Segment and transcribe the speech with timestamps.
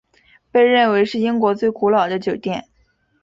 [0.51, 2.67] 被认为是英国最古老的酒店。